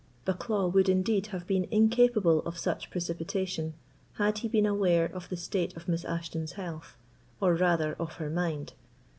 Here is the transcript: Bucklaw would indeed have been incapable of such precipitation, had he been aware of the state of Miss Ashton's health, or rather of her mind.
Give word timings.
Bucklaw 0.25 0.67
would 0.73 0.89
indeed 0.89 1.27
have 1.27 1.45
been 1.45 1.67
incapable 1.69 2.39
of 2.39 2.57
such 2.57 2.89
precipitation, 2.89 3.75
had 4.13 4.39
he 4.39 4.47
been 4.47 4.65
aware 4.65 5.05
of 5.05 5.29
the 5.29 5.37
state 5.37 5.77
of 5.77 5.87
Miss 5.87 6.03
Ashton's 6.05 6.53
health, 6.53 6.97
or 7.39 7.53
rather 7.53 7.93
of 7.99 8.13
her 8.13 8.31
mind. 8.31 8.73